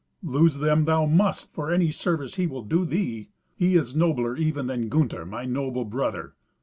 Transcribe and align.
"Lose 0.23 0.57
them 0.57 0.85
thou 0.85 1.05
must, 1.05 1.53
for 1.53 1.69
any 1.71 1.91
service 1.91 2.33
he 2.33 2.47
will 2.47 2.63
do 2.63 2.85
thee. 2.85 3.29
He 3.55 3.75
is 3.75 3.95
nobler 3.95 4.35
even 4.35 4.65
than 4.65 4.89
Gunther, 4.89 5.27
my 5.27 5.45
noble 5.45 5.85
brother. 5.85 6.33